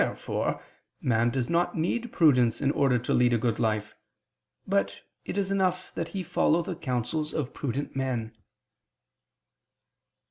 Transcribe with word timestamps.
Therefore 0.01 0.63
man 0.99 1.29
does 1.29 1.47
not 1.47 1.77
need 1.77 2.11
prudence 2.11 2.59
in 2.59 2.71
order 2.71 2.97
to 2.97 3.13
lead 3.13 3.33
a 3.33 3.37
good 3.37 3.59
life, 3.59 3.93
but 4.65 5.01
it 5.25 5.37
is 5.37 5.51
enough 5.51 5.93
that 5.93 6.07
he 6.07 6.23
follow 6.23 6.63
the 6.63 6.75
counsels 6.75 7.35
of 7.35 7.53
prudent 7.53 7.95
men. 7.95 8.35